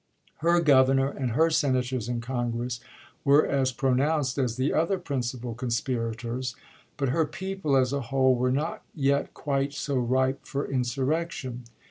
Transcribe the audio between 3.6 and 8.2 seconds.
pronounced as the other principal conspirators, but her people, as a